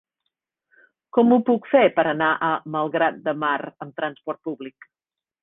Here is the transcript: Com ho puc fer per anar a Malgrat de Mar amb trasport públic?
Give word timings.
Com 1.17 1.35
ho 1.35 1.37
puc 1.49 1.67
fer 1.73 1.81
per 1.99 2.05
anar 2.13 2.31
a 2.49 2.49
Malgrat 2.77 3.21
de 3.29 3.35
Mar 3.45 3.53
amb 3.87 3.95
trasport 4.01 4.43
públic? 4.51 4.91